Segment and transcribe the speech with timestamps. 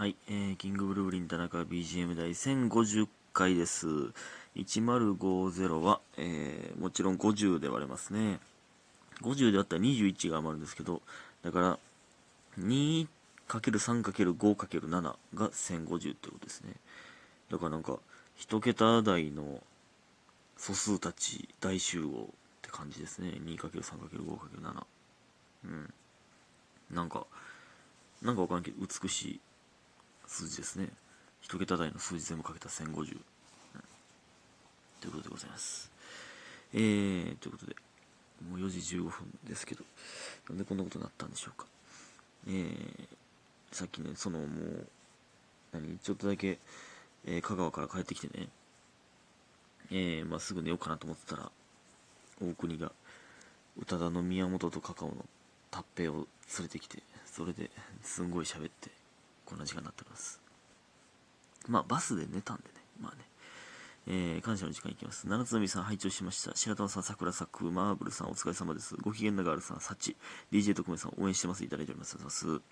[0.00, 3.86] はい、えー、キングブルーリン田中 BGM 第1050回です。
[4.56, 8.40] 1050は、えー、もちろん50で割れますね。
[9.20, 11.02] 50で割ったら21が余るんですけど、
[11.42, 11.78] だから、
[12.58, 16.72] 2×3×5×7 が1050ってことですね。
[17.50, 17.98] だからなんか、
[18.36, 19.62] 一桁台の
[20.56, 22.24] 素数たち大集合っ
[22.62, 23.38] て感じですね。
[23.44, 24.86] 2×3×5×7。
[25.66, 25.92] うん。
[26.90, 27.26] なんか、
[28.22, 29.40] なんかわからんけど、美しい
[30.30, 30.88] 数字ですね。
[31.42, 32.86] 一桁台の数字全部かけた1050。
[32.86, 33.04] うん、
[35.00, 35.90] ということでございます。
[36.72, 37.74] えー、ということで、
[38.48, 39.84] もう4時15分ですけど、
[40.48, 41.66] なんでこんなことになったんでしょうか。
[42.46, 43.08] えー、
[43.72, 44.86] さっきね、そのもう、
[45.72, 46.60] 何、ちょっとだけ、
[47.26, 48.48] えー香川から帰ってきてね、
[49.90, 51.50] えー、まあ、すぐ寝ようかなと思ってたら、
[52.40, 52.92] 大国が、
[53.80, 55.24] 宇多田の宮本とカカオの
[55.72, 56.26] タッペを連
[56.62, 57.68] れてきて、それで
[58.04, 58.99] すんごい喋って、
[59.50, 60.40] こんな時間になってます。
[61.68, 63.24] まあ、バスで寝たんでね、まあね。
[64.06, 65.28] えー、感謝の時間いきます。
[65.28, 66.54] 七つのみさん、拝聴しました。
[66.54, 68.96] 白玉さん、桜咲く、マーブルさん、お疲れ様です。
[68.96, 70.16] ご機嫌なガールさん、サチ、
[70.52, 71.64] DJ 特命さん、応援してます。
[71.64, 72.14] いただいております。
[72.14, 72.70] ありがとうございます。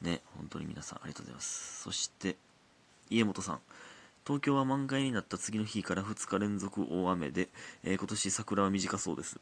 [0.00, 1.82] ね、本当に皆さん、ありがとうございます。
[1.82, 2.36] そして、
[3.10, 3.60] 家元さん。
[4.26, 7.48] 東京は満開になった次の日から2日連続大雨で、
[7.82, 9.38] えー今年桜は短そうです。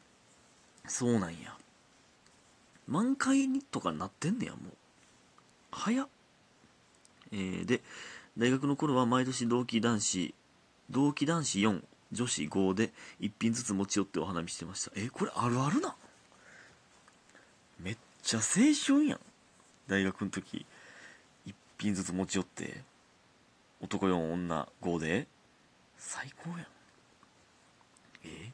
[0.87, 1.55] そうなんや。
[2.87, 4.73] 満開にとかなってんねや、もう。
[5.71, 6.07] 早っ。
[7.33, 7.81] えーで、
[8.37, 10.33] 大学の頃は毎年同期男子、
[10.89, 14.91] 同期男子4、女子5で1品ずつ持ち寄ってお花見してました。
[14.95, 15.95] え、これあるあるな
[17.79, 19.19] めっちゃ青春やん。
[19.87, 20.65] 大学の時、
[21.47, 22.81] 1品ずつ持ち寄って、
[23.81, 25.27] 男4、女5で、
[25.97, 26.59] 最高やん。
[28.25, 28.51] え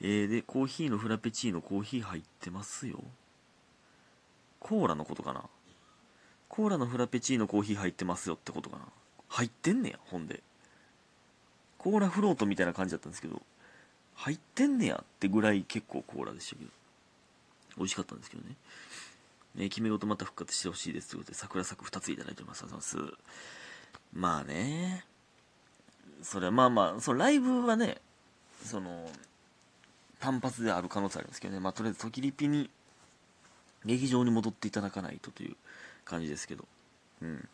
[0.00, 3.02] えーで、コーヒーのフラペチーノコーヒー入ってますよ。
[4.58, 5.44] コーラのことかな
[6.56, 8.84] コーラのフラペチーノコーヒー入ってますよってことかな
[9.28, 10.42] 入ってんねや、ほんで。
[11.76, 13.42] コーラフロートみたいな感じだったんですけど、
[14.14, 16.70] 入ってんねやってぐらい結構コーラでしたけど。
[17.76, 18.56] 美味しかったんですけどね。
[19.54, 22.62] ね決め事また復活してほしいですということで、桜咲く2ついただいてます。
[22.62, 23.18] ありがとうございます。
[24.14, 25.04] まあね。
[26.22, 27.98] それはまあまあ、そのライブはね、
[28.64, 29.10] その、
[30.20, 31.60] 単発である可能性ありますけどね。
[31.60, 32.70] まあとりあえず、時リピに、
[33.84, 35.56] 劇場に戻っていただかないとという
[36.06, 36.64] 感じですけど。
[37.20, 37.48] うん。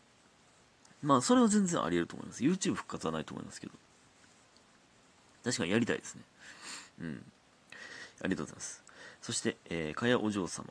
[1.01, 2.43] まあ、それは全然あり得ると思います。
[2.43, 3.73] YouTube 復活はないと思いますけど。
[5.43, 6.21] 確かにやりたいですね。
[7.01, 7.23] うん。
[8.21, 8.83] ありがとうございます。
[9.21, 10.67] そして、えー、かやお嬢様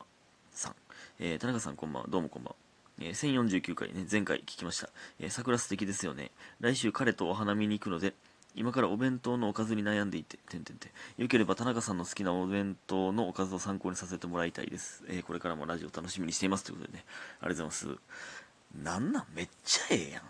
[0.53, 0.75] さん。
[1.19, 2.09] えー、田中さんこんばんは。
[2.09, 2.57] どうもこんばんは。
[3.01, 4.89] えー、1049回ね、前回聞きました。
[5.21, 6.31] えー、桜素敵ですよね。
[6.61, 8.15] 来週彼とお花見に行くので、
[8.55, 11.23] 今からお弁当のおかずに悩んでいて、てんてんてん。
[11.23, 15.03] よければ田中さんの好きなお弁当のおかずを参考にさせてもらいたいです。
[15.09, 16.65] えーこれからもラジオ楽しみにしています。
[16.65, 17.05] ということでね、
[17.41, 18.83] ありがとうございます。
[18.83, 20.23] なんなんめっちゃええやん。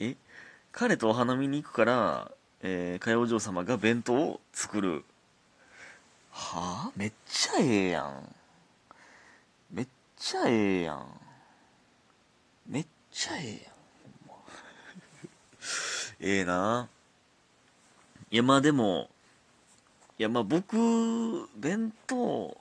[0.00, 0.16] え？
[0.72, 2.30] 彼とお花見に行くから、
[2.60, 5.04] えー、かやお嬢様が弁当を作る。
[6.32, 6.90] はあ？
[6.96, 8.34] めっちゃええやん。
[9.72, 9.86] めっ
[10.16, 11.06] ちゃええやん。
[12.68, 13.73] めっちゃええやん。
[16.20, 16.88] ほんまええな。
[18.30, 19.10] いや、まあでも、
[20.18, 22.56] いや、まあ僕、弁当、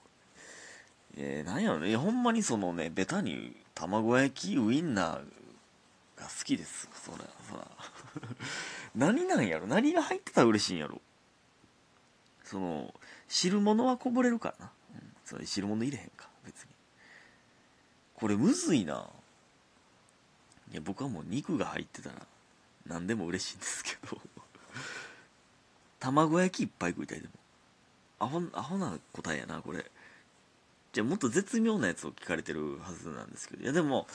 [1.15, 1.89] えー、なんやろね。
[1.89, 5.05] いや、ほんまにそのね、ベタに卵焼き、ウインナー
[6.15, 6.89] が好きです。
[6.93, 7.17] そら、
[7.49, 7.67] そら。
[8.95, 11.01] 何なんやろ何が入ってたら嬉しいんやろ
[12.43, 12.93] その、
[13.27, 14.71] 汁物はこぼれるからな。
[14.95, 16.69] うん、それ汁物入れへんか、別に。
[18.15, 19.09] これむずいな。
[20.71, 22.15] いや、僕はもう肉が入ってたら、
[22.85, 24.21] 何でも嬉しいんですけど。
[25.99, 27.33] 卵焼きいっぱい食いたいでも。
[28.19, 29.89] アホ、アホな答えやな、これ。
[30.91, 33.63] じゃあもっと絶妙なやつを聞かれてるはずなんですけど。
[33.63, 34.07] いやでも、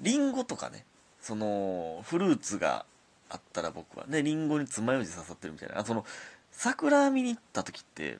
[0.00, 0.84] リンゴとかね、
[1.20, 2.84] その、フルーツが
[3.28, 5.78] あったら僕はね、リンゴに爪楊枝刺さってるみたいな。
[5.78, 6.04] あその、
[6.52, 8.18] 桜見に行った時って、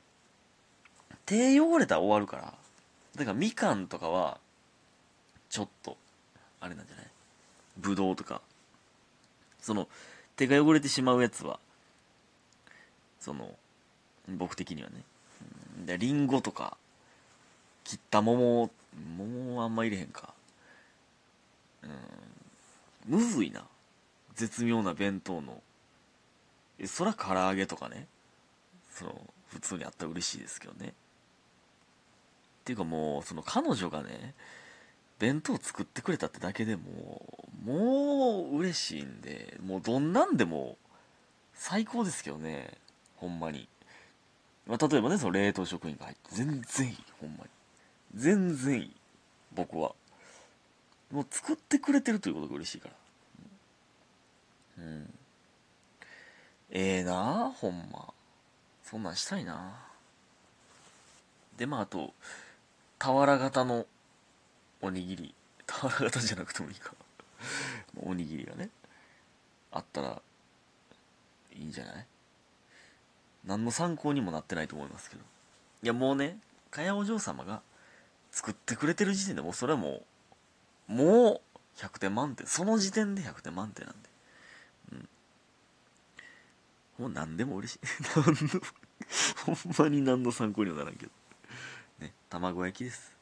[1.27, 2.55] 手汚れたら終わるから。
[3.15, 4.41] だからみかんとかは、
[5.51, 5.99] ちょっと、
[6.61, 7.07] あれなんじゃない？
[7.77, 8.41] ぶどうとか。
[9.63, 9.89] その、
[10.37, 11.59] 手が汚れてしまうやつは、
[13.21, 13.57] その、
[14.29, 15.03] 僕的にはね。
[15.87, 16.77] で、リンゴとか、
[17.85, 18.71] 切った桃、
[19.17, 20.35] 桃はあんま入れへんか。
[21.83, 21.91] うん。
[23.07, 23.65] むずいな。
[24.35, 25.63] 絶妙な弁当の。
[26.79, 28.09] え、そら唐揚げとかね。
[28.91, 30.89] その、普通にあったら嬉しいですけどね。
[30.89, 30.93] っ
[32.65, 34.35] ていうかもう、その彼女がね、
[35.23, 40.77] 弁当作ってくれたってだけでもう、もう嬉しいんで、もうどんなんでも
[41.55, 42.73] 最高ですけどね。
[43.15, 43.69] ほんまに。
[44.67, 47.51] まあ、例えばね、その冷凍食品が入って、全然いい、ほんまに。
[48.17, 48.97] 全然いい。
[49.55, 49.95] 僕は。
[51.13, 52.95] もう作ってくれてるということが嬉しいから
[54.79, 55.15] うん
[56.71, 58.13] ええなほんま
[58.83, 59.75] そんなんしたいな
[61.59, 62.15] でまああと
[62.99, 63.87] 俵型の
[64.83, 65.35] おにぎり
[65.67, 66.93] 俵型じゃなくてもいいか。
[67.97, 68.69] おにぎりがね
[69.71, 70.21] あったら
[71.55, 72.07] いいんじゃない？
[73.45, 75.23] 何の参考にもなってないと思いますけど。
[75.83, 76.39] いやもうね
[76.71, 77.63] かやお嬢様が
[78.31, 80.03] 作ってくれてる時点でもうそれはも
[80.89, 81.41] うもう
[81.79, 82.47] 100点満点。
[82.47, 84.09] その時点で100点満点なんで。
[84.93, 85.09] うん。
[87.05, 87.81] もう何でも嬉しい。
[88.17, 88.35] 何の
[89.47, 91.13] ほんまに何の参考にもならんけど。
[92.01, 93.17] ね卵焼きです、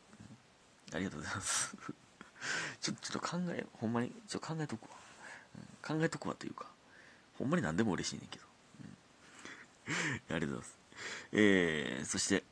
[0.93, 1.77] ありがとうございます。
[2.81, 4.89] ちょちょっと考えほんまにちょっと考えとくわ、
[5.57, 6.67] うん考えとくわというか
[7.39, 8.45] ほんまに何でも嬉しいねんけど、
[10.29, 10.37] うん。
[10.37, 10.79] ありがとうございます。
[11.33, 12.45] えー、そして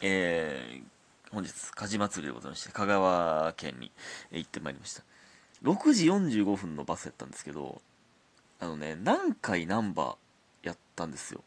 [0.00, 3.90] えー、本日火事祭りでございまして香川県に
[4.30, 5.02] え行ってまいりました。
[5.62, 7.82] 6時45分のバスやったんですけど
[8.60, 10.16] あのね南海難波
[10.62, 11.42] やったんですよ。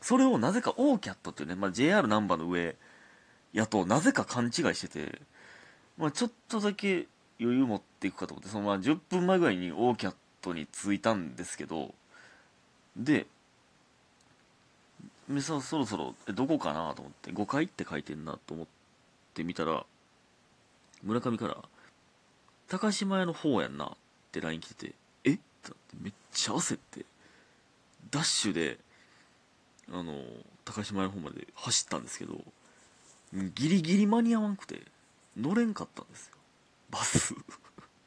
[0.00, 2.76] それをなぜかオーキャットっていうね、まあ、JR 難波の上
[3.52, 5.20] やとなぜか勘違いしてて、
[5.98, 7.06] まあ、ちょっとだけ
[7.40, 11.94] 余裕持っていくかと思ってそのまあ10分前ぐらいにオーキャットに着いたんですけど
[12.96, 13.26] で
[15.28, 18.66] でそそろそろえどこかなと思って5階って書いてんなと思っ
[19.34, 19.84] てみたら
[21.02, 21.56] 村上から
[22.68, 23.96] 「高島屋の方やんな」っ
[24.32, 24.94] て LINE 来てて
[25.24, 25.32] 「え？
[25.32, 27.04] っ?」ってなってめっちゃ焦って
[28.10, 28.78] ダッシュで
[29.92, 30.22] あの
[30.64, 32.40] 高島屋の方まで走ったんですけど
[33.32, 34.82] ギリギリ間に合わんくて
[35.36, 36.36] 乗れんかったんですよ。
[36.90, 37.34] バス。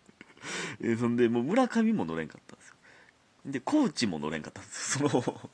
[0.82, 2.76] えそんでもう村上も乗れんかったんですよ。
[3.46, 5.10] でコーチも乗れんかったんですよ。
[5.10, 5.50] その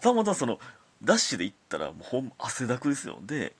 [0.00, 0.60] たまたまその
[1.02, 3.18] ダッシュで行ったらもうほん汗だくですよ。
[3.22, 3.54] で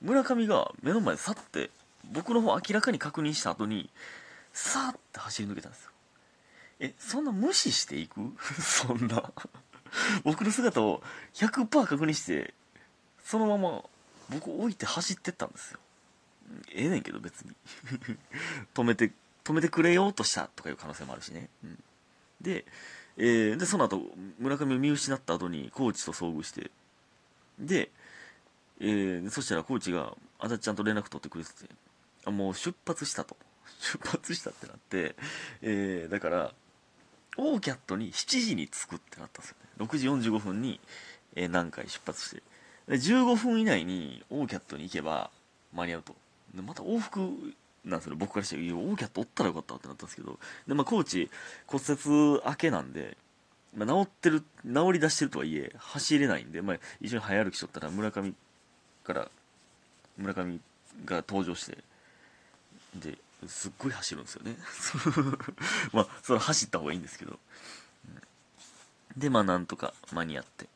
[0.00, 1.70] 村上が目の前で去って
[2.04, 3.90] 僕の方明らかに確認した後に
[4.52, 5.90] さーって走り抜けたんですよ。
[6.80, 8.20] えそんな無視していく？
[8.60, 9.32] そんな。
[10.24, 11.02] 僕の姿を
[11.34, 12.54] 100%確認して
[13.22, 13.84] そのまま
[14.30, 15.80] 僕を置いて走ってったんですよ。
[16.72, 17.52] ええねんけど別に。
[18.74, 19.12] 止めて
[19.44, 21.82] 止めてくれようとしたとかいう可能性もあるしね、うん、
[22.40, 22.64] で,、
[23.16, 24.00] えーでその後
[24.38, 26.70] 村上を見失った後にコーチと遭遇して。
[27.58, 27.90] で、
[28.80, 31.68] えーそしたらコーチがあだちゃんと連絡取ってくれてて
[32.24, 33.36] あもう出発したと。
[33.80, 35.16] 出発したってなって、
[35.62, 36.54] えーだから
[37.38, 39.86] オーキャットに7時に着くってなったんですよね。
[39.86, 40.80] 6時45分に、
[41.34, 42.42] えー何回出発して。
[42.88, 45.30] で15分以内にオーキャットに行けば
[45.72, 46.16] 間に合うと。
[46.60, 47.54] また往復
[47.84, 50.38] なんですよ僕からしていやオーキャットおったらよかったってなったんですけど。
[50.68, 51.30] で、まあ、コーチ
[51.66, 53.16] 骨折明けなんで、
[53.76, 58.32] まあ、治ってる治り出してるとはいえ走れないんで、まあ、一緒に早歩きしとったら村上
[59.04, 59.30] から
[60.16, 60.60] 村上
[61.04, 61.78] が登場して
[62.94, 63.18] で
[63.48, 64.56] すっごい走るんですよね。
[65.92, 67.38] まあそれ走った方がいいんですけど。
[69.16, 70.68] でまあなんとか間に合って、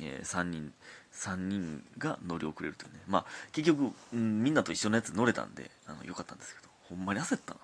[0.00, 0.72] えー3人
[1.14, 3.00] 3人が乗り遅れるというね。
[3.06, 6.74] まあ結局、うん、みんなと一緒のやつ乗れたんであのよかったんですけど。
[6.88, 7.60] ほんまに焦ったな。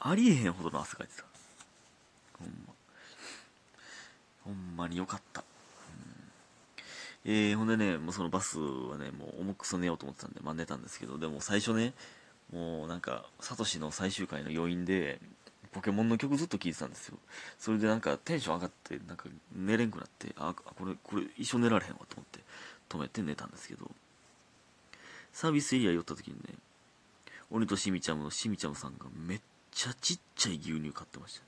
[0.00, 1.24] ありえへんほどの汗かいてた。
[2.38, 2.74] ほんま。
[4.44, 5.44] ほんまによかった、
[7.24, 7.32] うん。
[7.32, 11.94] えー、ほんでねもうそのバスはねもう重くそ寝ようと思ってたんで、まあ、寝たんですけどでも最初ね
[12.52, 15.20] もうなんかサトシの最終回の余韻で
[15.72, 17.18] ポケモンの曲ずっと聴いてたんですよ。
[17.58, 19.24] それでなんかテンション上がってなんか
[19.56, 22.40] 寝れんくなってあこれこれ一生寝られへんわと思って
[22.88, 23.90] 止めて寝たんですけど
[25.32, 26.54] サービスエリア寄った時にね
[27.50, 31.46] 鬼としみちゃむのしみちゃむさんがめっちゃちっちゃい牛乳買ってましたね。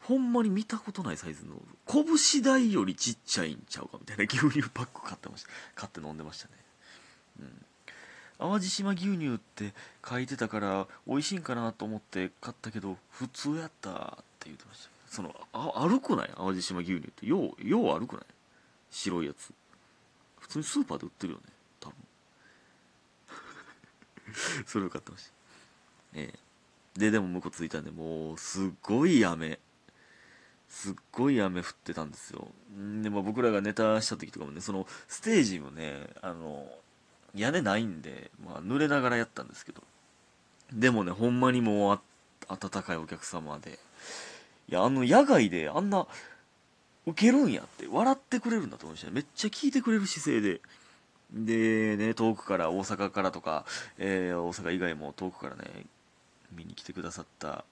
[0.00, 1.54] ほんまに見たことないサイズの
[1.86, 5.48] 拳大よりちっちゃいんちゃうかみたいな牛乳パック買ってました。
[5.76, 6.54] 買って飲んでましたね。
[7.40, 7.64] うん。
[8.42, 9.72] 淡路島牛乳って
[10.08, 13.94] 書いてたから美味しいんかなと思って買ったけど普通やったっ
[14.38, 16.30] て言ってましたそのあ悪くない？
[16.36, 17.26] 淡路島牛乳って。
[17.26, 18.24] ようよう悪くない？
[18.90, 19.52] 白いやつ。
[20.40, 21.44] 普通にスーパーで売ってるよね。
[21.80, 21.96] 多分。
[24.66, 25.32] それを買ってました。
[26.14, 26.38] ええ。
[26.98, 29.58] ででも向こう着いたんでもうすっごい雨。
[30.70, 32.48] すっごい雨降ってたんですよ。
[33.02, 36.66] でも僕らがネタした時とかもねそのステージもねあの
[37.34, 39.82] 屋根ないんで、まあ、濡れながらやったんですけど。
[40.72, 42.00] でもねほんまにもう
[42.48, 43.78] 温かいお客様で。
[44.68, 46.06] いやあの野外であんな
[47.06, 49.14] ウケるんやって笑ってくれるんだと思いましたね。
[49.14, 50.60] めっちゃ聞いてくれる姿勢で。
[51.32, 53.64] でね遠くから大阪からとか、
[53.98, 55.86] えー大阪以外も遠くからね
[56.54, 57.64] 見に来てくださった、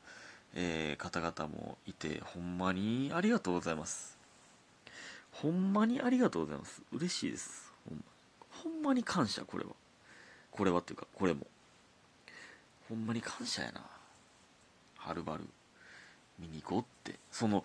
[0.54, 4.18] えー方々もいてほんまにありがとうございます。
[5.32, 6.82] ほんまにありがとうございます。
[6.92, 7.69] 嬉しいです。
[8.62, 9.70] ほんまに感謝これは。
[10.50, 11.46] これはっていうかこれも。
[12.88, 13.82] ほんまに感謝やな。
[14.96, 15.44] はるばる。
[16.38, 17.18] 見に行こうって。
[17.30, 17.64] その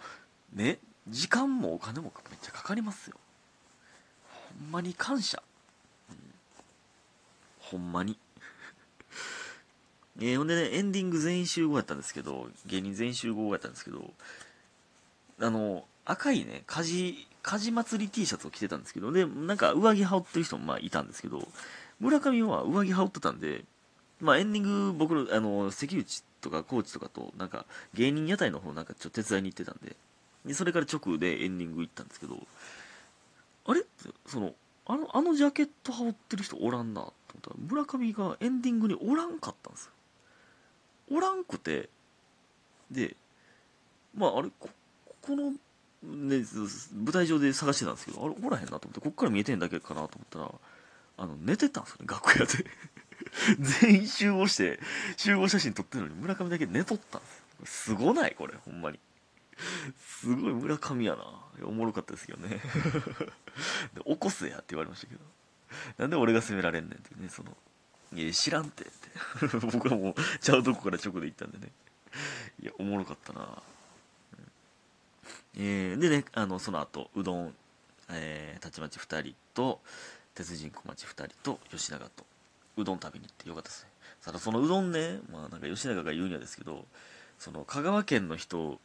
[0.54, 3.18] ね時間もお金もめっちゃかかりますよ。
[4.60, 5.42] ほんまに感謝、
[6.10, 6.18] うん、
[7.60, 8.18] ほんまに。
[10.18, 14.14] えー、ほんでねエンディング全員集合やったんですけど芸人全員集合やったんですけど
[15.40, 21.48] あの赤いね火事火事祭り T シャツを着てたんですけどでなんか上着羽織ってる人もまあいたんですけど
[22.00, 23.66] 村上は上着羽織ってたんで
[24.20, 29.96] まあエンディング僕のあの関口とかコーチとかとなんか芸人屋台の方なんかちょっと手伝いに行ってたんで
[30.44, 32.36] でそれから直でエンディング行ったんですけど
[33.68, 33.84] あれ？
[34.26, 34.54] その
[34.88, 37.50] あのあのジャケット羽織ってる人おらんなと思った。
[37.50, 39.92] ら村上がエンディングにおらんかったんですよ。
[41.18, 41.90] おらんくて
[42.92, 43.16] で
[44.16, 44.70] まああれこ
[45.22, 45.54] この、
[46.06, 46.46] ね、
[46.94, 50.52] 舞台上で探してたんですけどあれおらへんなと思ってこっから見えてんだけかなと思ったら
[51.18, 52.66] あの寝てたんですよね楽屋で。
[53.82, 54.80] 全員集合して
[55.18, 59.00] 集合写真撮ってるのに村上だけ寝とったんですすごないこれほんまに。
[59.98, 61.24] すごい村上やな。
[61.64, 62.60] おもろかったですけどね。
[63.96, 65.22] で起こせやって言われましたけど。
[65.98, 67.58] なんで俺が責められんねんってねその
[68.14, 69.58] いや知らんてって。
[69.72, 71.72] 僕はもうちゃうとこから直で行ったんでね。
[72.62, 73.62] いやおもろかったな、
[75.58, 77.54] えー、でねあのその後うどん、
[78.10, 79.80] えー、たちまち2人と
[80.34, 82.26] 鉄人小町2人と吉永と
[82.78, 83.90] うどん食べに行ってよかったですね。
[84.24, 86.86] ただそのうどんねまあなんか吉永が言うにはですけど
[87.40, 88.80] その香川県の人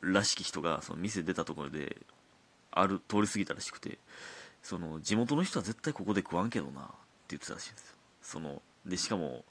[0.00, 1.96] らしき人がその店出たところで
[2.70, 3.98] ある通り過ぎたらしくて
[4.62, 6.90] その地元の人は絶対ここで食わんけどなって
[7.30, 7.96] 言ってたらしいんですよ。
[8.22, 9.44] そのでしかも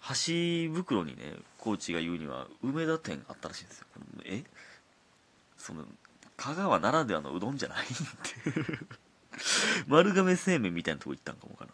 [0.00, 3.86] 箸袋にねコーチが言うには梅田店あったらしいんですよ。
[4.24, 4.44] え？
[5.58, 5.84] その
[6.36, 7.94] 香川ならではのうどんじゃないって
[9.86, 11.70] 丸亀製麺みたいなとこ行ったんかもかな、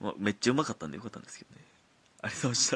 [0.00, 1.62] まあ、めっちゃうまかったんでよかったんですけどね。
[2.22, 2.66] ありがとうございました。